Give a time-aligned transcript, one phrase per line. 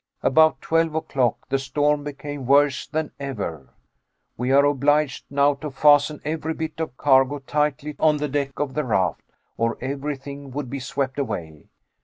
[0.23, 3.69] About twelve o'clock the storm became worse than ever.
[4.35, 8.73] We are obliged now to fasten every bit of cargo tightly on the deck of
[8.73, 9.21] the raft,
[9.57, 11.69] or everything would be swept away.